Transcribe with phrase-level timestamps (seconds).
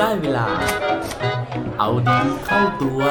[0.00, 0.48] ได้เวลา
[1.78, 3.02] เอาดีเข้าตัว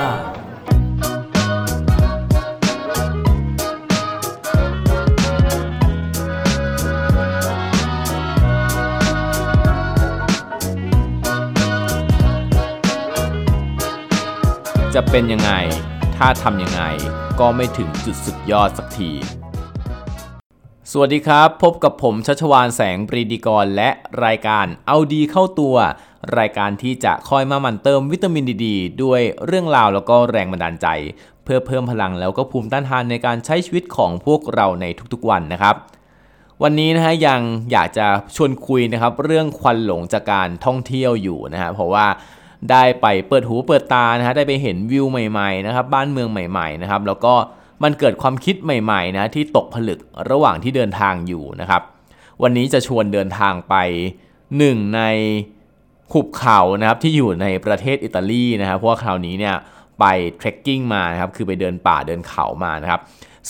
[14.95, 15.51] จะเป็นยังไง
[16.17, 16.83] ถ้าทำยังไง
[17.39, 19.11] ก็ไม่ถึงจุดสุดยอดสักที
[20.91, 23.89] สวัสดีครับ พบกับผมชัชวานแสงปรีดีกรและ
[24.25, 25.75] รายการเอาดีเข้าตัว
[26.39, 28.63] รายการที่จะคอยมามันเติมวิตามินดีด
[29.03, 30.87] ด้วยเรื่องราวแล้วก็แรงบันดาลใจ
[31.43, 35.75] เพื่อเพิ่มพลังแล้วก็ภูมิต้านทานในการใช้ชีวิตของพวกเราในทุกๆวันนะครับ
[36.63, 42.05] วันนี้นะฮะยังอยากจะชวนคุยนะครับเรื่องควันหลงจากการท่องเที่ยวอยู่นะฮะเพราะว่า
[42.71, 47.33] ได้ไปเปิดหูเปิดตานะฮะได้ไปเห็นวิวใหม่ๆนะครับบ้านเมืองใหม่ๆนะครับแล้วก็
[47.83, 51.81] มันเกิดความคิดใหม่ๆนะที่ตกผลึกระหว่างที่เดินทางอยู่นะครับ
[52.41, 53.75] วันนี้จะชวนเดินทางไป
[54.57, 55.01] หนึ่งใน
[56.13, 59.55] หุบเขานะครับที่อยู่ในประเทศอิตาลีนะครับเพราะว่าคราวนี้เนี่ย
[59.99, 60.05] ไป
[60.37, 63.01] เทรคกิ้งมานะครับคือไปเดินป่าเดินเขามานะครับ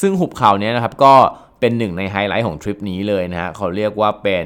[0.01, 1.13] ซึ่งหุบเขาเนี้ยนะครับก็
[1.59, 4.45] เป็นหนึ่งในไฮไลท์ของทริปนี้เลยนะฮะเขาเรียกว่าเป็น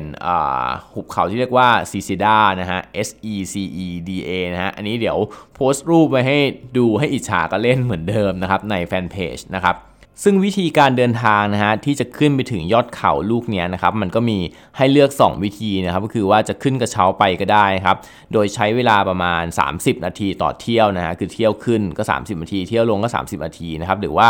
[0.94, 5.18] หุบเขาที่เรียกว่าซีซิดานะฮะ S E C E D A นะฮะอันนี้เดี๋ยว
[5.56, 6.40] โพสต์รูปไว้ให้
[6.78, 9.76] ดูให้อิจฉาก็เล่นเหมือนเดิมนะครับในแฟนเพจนะครับ
[10.24, 14.38] ซึ่งวิธีการเดินทางนะฮะที่จะขึ้นไปถึงยอดเขาลูกนี้นะครับมันก็มี
[14.78, 17.98] ให้เลือก 2 วิธีนะครับก็คือว่าจะขึ้นกระเช้าไปก็ได้ครับ
[18.34, 24.30] โดยใช้เวลาประมาณ 30 นาทีต่อเที่ยวนะฮะคือเที่ยวขึ้นก็ 30 นาที เที่ยวลงก็ 30 นาทีนะครับหรือว่า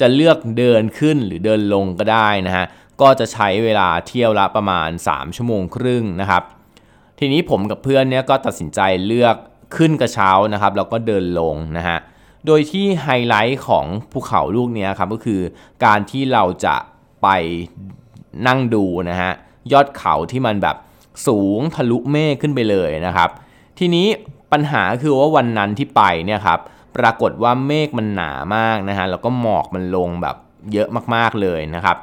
[0.00, 2.64] จะเลือกเดินขึ้นหรือเดินลงก็ได้นะฮะ
[3.00, 6.42] ก็จะใช้เวลาเที่ยวละประมาณ 3 ชั่วโมงครึ่งนะครับ
[7.18, 9.36] ทีนี้ผมกับเพื่อนเนี่ยก็ตัดสินใจเลือก
[9.76, 11.98] ขึ้นกระเช้านะครับแล้วก็เดินลงนะฮะ
[12.46, 15.40] โดยที่ไฮไลท์ของภูเขาลูกนี้ครับก็คือ
[15.84, 16.76] การที่เราจะ
[17.22, 17.28] ไป
[18.46, 19.32] นั่งดูนะฮะ
[19.72, 20.76] ยอดเขาที่มันแบบ
[21.26, 23.30] สูงทะลุเมฆขึ้นไปเลยนะครับ
[23.78, 24.06] ทีนี้
[24.52, 26.60] ปัญหาคือว่าวันนั้นที่ไปเนี่ยครับ
[26.96, 30.36] ปรากฏว่าเมฆมันหนามากนะฮะแล้วก็หมอกมันลงแบบ
[30.72, 31.96] เยอะมากๆเลยนะครับ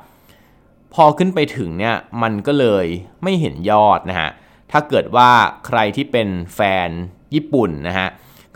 [0.94, 2.86] พอขึ้นไปถึงเนี่ยมันก็เลย
[3.24, 4.30] ไม่เห็นยอดนะฮะ
[4.72, 5.30] ถ้าเกิดว่า
[5.68, 6.90] ใครที่เป็นแฟน
[7.34, 8.08] ญี่ปุ่นนะฮะ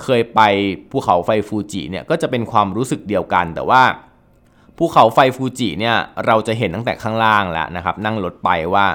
[0.03, 0.41] เคยไป
[0.91, 3.83] ภูเขาไฟฟูจิเนี่ยก็จะเป็นความรู้สึกเดียวกัน แต่ว่า
[4.77, 8.87] ภูเขาไฟฟูจิเนี่ยเราจะเห็นตั้งแต่ข้างล่างแล้วนะครับ นั่งรถไปว่า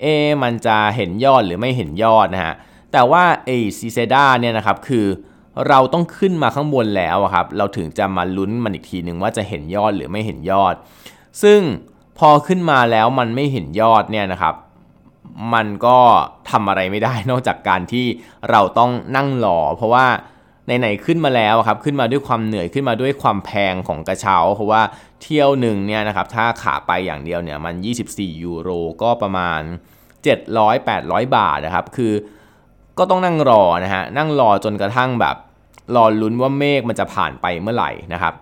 [0.00, 0.04] เอ
[0.42, 2.54] มันจะเห็นยอดหรือไม่เห็นยอดนะฮะ
[2.92, 5.06] แต่ว่าไอซีเซดาเนี่ยนะครับคือ
[5.68, 10.74] เราต้องขึ้นมาข้างบนแล้วครับเราถึงจะมาลุ้นมันอีกทีหนึ่งว่าจะเห็นยอดหรือไม่เห็นยอด
[11.42, 11.60] ซึ่ง
[12.18, 14.54] พอขึ้นมาแล้วมันไม่เห็นยอดเนี่ยนะครับ
[15.54, 15.98] มันก็
[16.50, 18.06] ทำอะไรไม่ได้นอกจากการที่
[18.50, 20.06] เราต้องนั่งรอเพราะว่า
[20.80, 24.82] ไหนๆขึ้นมาแล้วครับขึ้นมาด้วยความเหนื่อยขึ้นมาด้วยความแพงของกระเช้า เพราะว่า
[25.22, 27.74] เที่ยวหนึ่งเนี่ยนะครับถ้าขาไปอย่างเดียวเนี่ยมัน
[28.08, 28.70] 24 ยูโร
[29.02, 29.60] ก็ประมาณ
[30.28, 32.12] 700-800 บาทนะครับคือ
[32.98, 35.36] ก็ต้องนั่งรอนะฮะนั่งรอจนกระทั่งแบบ
[35.96, 38.34] รอลุ้นว่าเมฆมันจะผ่านไปเมื่อไหร่นะครับ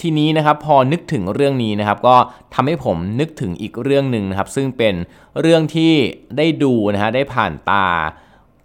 [0.00, 2.16] ทีนี้นะครับพอนึกถึงเรื่องนี้นะครับก็
[2.54, 4.94] ทำให้ผมนึกถึงอีกเรื่องหนึ่งนะครับซึ่งเป็น
[5.40, 5.92] เรื่องที่
[6.36, 7.86] ได้ดูนะฮะได้ผ่านตา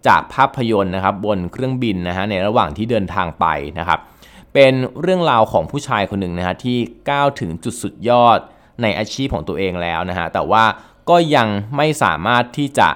[0.06, 3.46] จากภาพยนตร์นะครับบนเครื่องบินนะฮะในระหว่างที่เดินทางไป
[3.78, 4.00] นะครับ
[4.54, 6.78] เป็นเรื่องราวของผู้ชายคนหนึ่งนะฮะที่
[7.10, 8.38] ก้าวถึงจุดสุดยอด
[8.82, 10.64] ในอาชีพของตัวเองแล้วนะฮะแต่ว่า
[11.10, 12.88] ก็ยังไม่สามารถที่จะ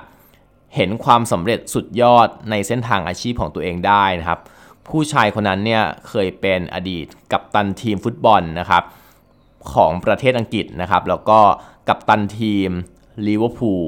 [0.75, 4.41] เห็นความสำเร็จสุดยอดในเส้นทางอาชีพของตัวเองได้นะครับ
[4.89, 8.83] ผู้ชายคนนั้นเนี่ยเคยเป็นอดีตกัปตันทีมฟุตบอลนะครับ
[9.73, 11.41] ของประเทศอังกฤษนะครับ แล้วก็
[11.89, 12.71] กัปตันทีม
[13.27, 13.87] ลิเวอร์พูล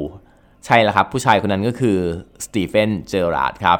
[0.70, 1.98] ใช่แล้วครับ ผู้ชายคนนั้นก็คือ
[2.44, 3.78] สตีเฟนเจอราดครับ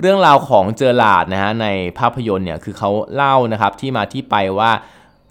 [0.00, 1.68] เรื่องราวของเจอราดนะฮะใน
[1.98, 4.70] ภาพยนตร์เนี่ยคือเขาเล่านะครับที่มาที่ไปว่า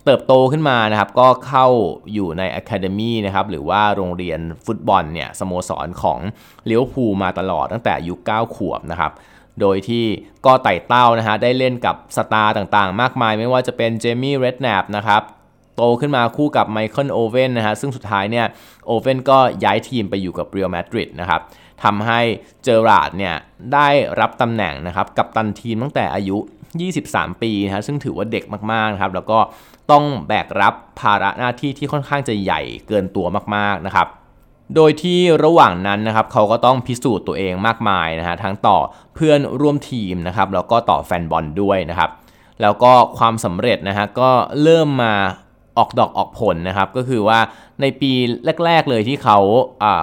[0.05, 1.67] เติบโตขึ้นมานะครับก็เข้า
[2.13, 6.19] อยู่ใน academy นะครับหรือว่าโรงเรียนฟุตบอลเนี่ยสโมสรของ
[6.65, 9.11] ลิเวอร์พูลมาตลอดตั้งแต่อายุ9ขวบนะครับ
[9.61, 10.05] โดยที่
[10.45, 15.21] ก็ไต่เต้านะฮะได้เล่นกับ star ต่างๆ มากมายไม่ว่าจะเป็นเจมี่เรดแนปนะครับ
[15.75, 18.45] โตขึ้นมาคู่กับไมเคิลโอเว่นนะฮะซึ่งสุดท้ายเนี่ย
[18.85, 21.41] โอเว่นก็ย้ายทีมไปอยู่กับเรอัลมาดริดนะครับ
[21.83, 22.19] ทำให้
[22.63, 23.35] เจอราร์ดเนี่ย
[23.73, 23.87] ได้
[24.19, 26.37] รับตำแหน่งนะครับกัปตันทีมตั้งแต่อายุ
[26.89, 29.39] 23 ปีนะฮะซึ่งถือว่าเด็กมากๆนะครับแล้วก็
[29.91, 33.25] ต้องแบกรับภาระหน้าที่ที่ค่อนข้างจะใหญ่เกินตัว
[33.55, 34.07] มากๆนะครับ
[34.75, 38.77] โดยที่ระหว่างนั้นนะครับเขาก็ต้องพิสูจน์ตัวเองมากมายนะฮะทั้งต่อ
[39.15, 42.09] เพื่อนร่วมทีมนะครับแล้วก็ต่อแฟนบอลด้วยนะครับ
[42.61, 44.31] แล้วก็ความสำเร็จนะฮะก็
[44.63, 45.13] เริ่มมา
[45.77, 47.39] ออกดอกออกผลนะครับ ก็คือว่า
[47.81, 48.11] ในปี
[48.65, 49.37] แรก ๆ เลยที่เขา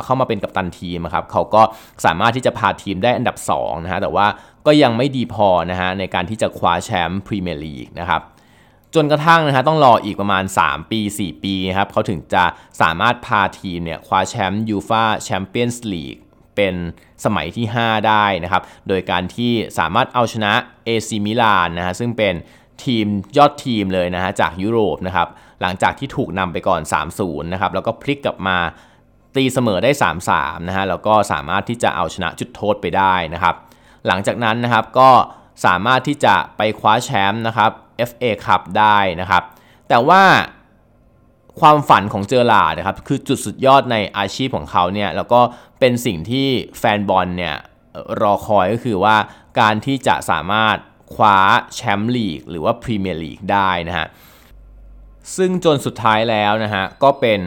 [0.04, 1.62] เข้ามาเป็นกัปตันทีมครับเขาก็
[2.04, 4.26] สามารถที่จะพาทีมได้อันดับ2นะฮะแต่ว่า
[4.66, 8.22] ก็ยังไม่ดีพอนะฮะในการที่จะคว้าแชมป์พรีเมียร์ลีกนะครับ
[8.94, 12.44] จนกระทั่งนะฮะต้องรออีกประมาณ 3 ปี 4 ปีครับเขาถึงจะ
[12.80, 16.16] สามารถพาทีมเนี่ยคว้าแชมป์ยูฟาแชมเปี้ยนส์ลีก
[16.56, 16.74] เป็น
[17.24, 20.52] สมัยที่ 5 ได้นะครับ โดยการที่สามารถเอาชนะ
[20.86, 22.34] AC มิลานนะฮะซึ่งเป็น
[22.84, 23.06] ทีม
[23.38, 25.28] ยอดทีมเลยนะฮะจากยุโรปนะครับ
[25.60, 26.80] หลังจากที่ถูกนำไปก่อน
[27.16, 28.58] 3-0 นะครับแล้วก็พลิกกลับมา
[29.36, 29.90] ตีเสมอได้
[30.30, 33.54] 3-3 นะฮะแล้วก็สามารถที่จะเอาชนะจุดโทษไปได้นะครับ
[34.06, 35.10] หลังจากนั้นนะครับก็
[35.66, 37.70] สามารถที่จะไปคว้าแชมป์นะครับ
[38.10, 39.42] FA Cup ได้นะครับ
[39.88, 40.22] แต่ว่า
[41.60, 45.40] ความฝันของเจอร์ลาดนะครับคือจุดสุดยอดในอาชีพของเขาเนี่ยแล้วก็
[45.80, 46.48] เป็นสิ่งที่
[46.78, 47.56] แฟนบอลเนี่ย
[48.22, 49.16] รอคอยก็คือว่า
[49.60, 50.76] การที่จะสามารถ
[51.14, 51.38] คว้า
[51.75, 54.06] แชมป์ลีกหรือว่าพรีเมียร์ลีกได้นะฮะ
[55.37, 57.40] ซึ่งจนสุดท้ายแล้วนะฮะก็เป็น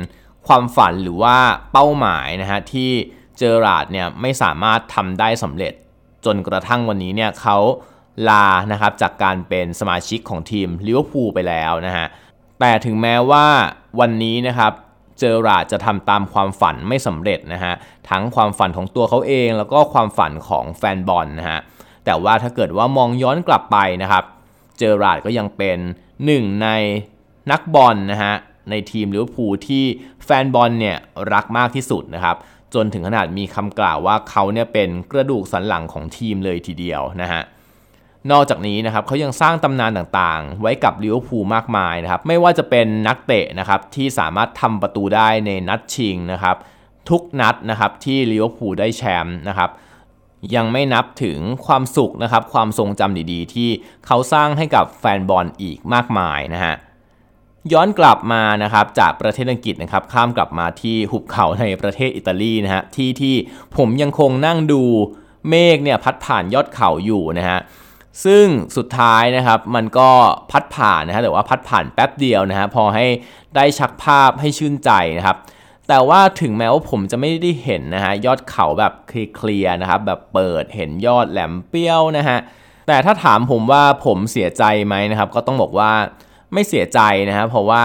[0.47, 1.37] ความฝันหรือว่า
[1.71, 2.91] เป้าหมายนะฮะที่
[3.39, 5.73] เจอราดเนี่ยไม่สามารถทำได้สำเร็จ
[6.25, 7.57] จนกระทั่งวันนี้เนี่ยเขา
[8.29, 12.05] ลานะครับจากการเป็นสมาชิกของทีมลิเวอร์พูลไปแล้วนะฮะ
[12.59, 13.45] แต่ถึงแม้ว่า
[13.99, 14.73] วันนี้นะครับ
[15.19, 17.73] เจอราดจะทำตามความฝันไม่สำเร็จนะฮะ
[18.09, 21.59] ทั้งความฝันของตัวเขาเองแล้วก็ความฝันของแฟนบอลนะฮะ
[22.05, 24.23] แต่ว่าถ้าเกิดว่ามองย้อนกลับไปนะครับ
[24.79, 25.77] เจอราดก็ยังเป็น
[26.25, 26.67] หนึ่งใน
[27.51, 28.35] นักบอลนะฮะ
[28.69, 29.83] ในทีมลิเวอร์พูลที่
[30.25, 30.97] แฟนบอลเนี่ย
[31.33, 32.35] รักมากที่สุดนะครับ
[32.73, 37.41] จนถึงขนาดมีคำกล่าวว่าเขาเนี่ยเป็นกระดูกสันหลังของทีมเลยทีเดียวนะฮะ
[38.31, 46.57] นอกจากนี้นะครับเขายังสร้างตำนานต่างๆ ไว้กับลิเวอร์พูลมากมายนะครับ ไม่ว่าจะเป็นนักเตะนะครับที่สามารถทำประตูได้ในนัดชิงนะครับ
[47.09, 49.69] ทุกนัดนะครับที่ลิเวอร์พูลได้แชมป์นะครับ
[50.55, 53.69] ยังไม่นับถึงความสุขนะครับ ความทรงจำดีๆ ที่
[54.05, 56.75] เขาสร้างให้กับแฟนบอลอีกมากมายนะฮะ
[57.73, 63.35] ย้อนกลับมานะครับจากประเทศอังกฤษนะครับข้ามกลับมาที่หุบเขาในประเทศอิตาลีนะฮะที่ที่
[63.77, 64.83] ผมยังคงนั่งดู
[65.49, 67.59] เมฆเนี่ยพัดผ่านยอดเขาอยู่นะฮะ
[68.25, 68.45] ซึ่ง
[68.77, 70.09] สุดท้ายนะครับมันก็
[70.51, 73.05] พัดผ่านนะฮะแต่ว่าพัดผ่านแป๊บเดียวนะฮะพอให้
[73.55, 75.37] ได้ชักภาพให้ชื่นใจนะครับ
[75.93, 82.39] แต่ว่าถึงแม้ว่าผมจะไม่ได้เห็นนะฮะยอดเขาแบบเคลียร์นะครับแบบเปิดเห็นยอดแหลมเปี้ยวนะฮะ
[82.87, 85.91] แต่ถ้าถามผมว่าผมเสียใจไหมนะครับ ก็ต้องบอกว่า
[86.53, 86.99] ไม่เสียใจ
[87.29, 87.83] นะครับเพราะว่า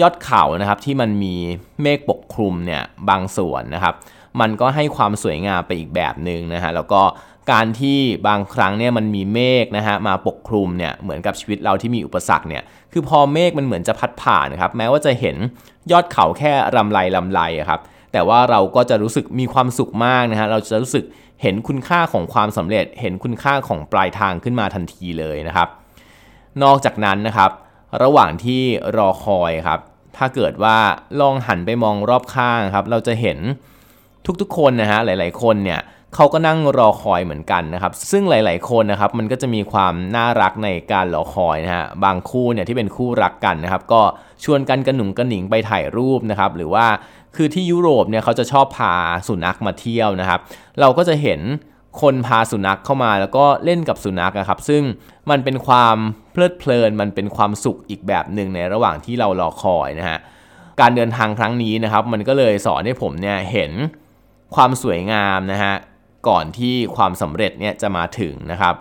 [0.00, 1.34] ยอดเขานะครับที่มันมี
[1.82, 3.94] เมฆปกคลุมเนี่ยบางส่วนนะครับ
[4.40, 7.02] มันก็ให้ความสวยงามไปอีกแบบหนึ่งนะฮะแล้วก็
[7.52, 7.98] การที่
[8.28, 12.62] บางครั้งเนี่ยมันมีเมฆนะฮะมาปกคลุมเนี่ยเหมือนกับชีวิตเราที่มีอุปสรรคเนี่ย
[12.92, 15.36] คือพอเมฆมันเหมือนจะพัดผ่านนะครับแม้ว่าจะเห็น
[15.92, 17.80] ยอดเขาแค่ลำไรลำไรครับ
[18.12, 21.04] แต่ว่าเราก็จะรู้สึกมีความสุขมากนะฮะเราจะรู้สึก
[21.42, 25.68] เห็นคุณค่าของความสำเร็จ เห็นคุณค่าของปลายทางขึ้นมาทันทีเลยนะครับ
[26.62, 27.50] นอกจากนั้นนะครับ
[28.02, 28.62] ระหว่างที่
[28.96, 29.80] รอคอยครับ
[30.16, 30.76] ถ้าเกิดว่า
[31.20, 33.38] ลองหันไปมองรอบข้างครับเราจะเห็น
[34.40, 35.80] ทุกๆคนนะฮะหลาย ๆ คนเนี่ย
[36.14, 44.02] เขาก็นั่งรอคอยเหมือนกันนะครับ ซึ่งหลาย ๆ คนนะครับมันก็จะมีความน่ารักในการรอคอยนะฮะ บางคู่เนี่ยที่เป็นคู่รักกันนะครับ ก็
[44.44, 46.86] ชวนกันกระหนุ่งกระหนิงไปถ่ายรูปนะครับ หรือว่า
[47.36, 48.94] คือที่ยุโรปเนี่ยเขาจะชอบพา
[49.28, 50.40] สุนัขมาเที่ยวนะครับ
[50.80, 51.40] เราก็จะเห็น
[52.00, 54.82] คนพาสุนัขเข้ามาแล้วก็เล่นกับสุนัขนะครับ ซึ่ง
[55.30, 55.96] มันเป็นความ
[56.32, 60.18] เพลิดเพลิน มันเป็นความสุขอีกแบบหนึ่งในระหว่างที่เรารอคอยนะฮะ
[60.80, 63.72] การเดินทางครั้งนี้นะครับ มันก็เลยสอนให้ผมเนี่ยเห็น
[64.54, 65.74] ความสวยงามนะฮะ
[66.28, 68.74] ก่อนที่ความสำเร็จเนี่ยจะมาถึงนะครับ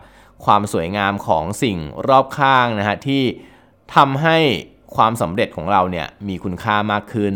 [0.46, 1.78] ความสวยงามของสิ่ง
[2.08, 3.24] รอบข้างนะฮะที่
[3.96, 4.38] ทำให้
[4.96, 7.36] ความสำเร็จของเราเนี่ยมีคุณค่ามากขึ้น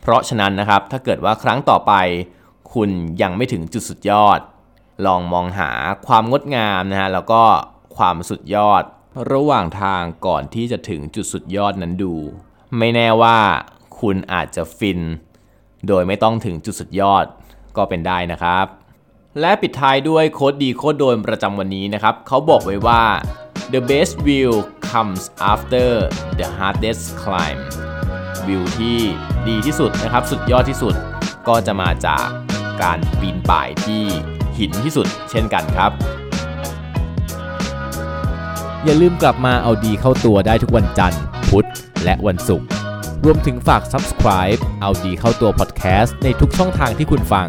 [0.00, 1.92] เพราะฉะนั้นนะครับถ้าเกิดว่าครั้งต่อไป
[2.74, 2.90] คุณ
[3.22, 4.40] ยังไม่ถึงจุดสุดยอด
[5.06, 5.70] ลองมองหา
[6.06, 7.42] ความงดงามนะฮะแล้วก็
[7.96, 8.82] ความสุดยอด
[9.32, 12.14] ระหว่างทางก่อนที่จะถึงจุดสุดยอดนั้นดู
[12.78, 13.38] ไม่แน่ว่า
[14.00, 15.00] คุณอาจจะฟิน
[15.88, 17.24] โดยไม่ต้องถึงจุดสุดยอด
[17.76, 18.66] ก็เป็นได้นะครับ
[19.40, 23.02] และปิดท้ายด้วยโค้ดดีโค้ดโดนประจำวันนี้นะครับ เขาบอกไว้ว่า
[23.72, 24.50] the best view
[24.90, 25.88] comes after
[26.38, 27.58] the hardest climb
[28.46, 28.98] วิวที่
[29.48, 30.94] ดีที่สุดนะครับ สุดยอดที่สุด
[31.48, 32.26] ก็จะมาจาก
[32.82, 34.04] การปีนป่ายที่
[34.58, 35.90] หินที่สุด เช่นกันครับ
[38.84, 41.68] อย่าลืมกลับมาเอาดีเข้าตัวได้ทุกวันจันทร์ พุธ
[42.04, 42.66] และวันศุกร์
[43.24, 47.48] รวมถึงฝาก subscribe เอาดีเข้าตัว podcast ในทุกช่องทางที่คุณฟัง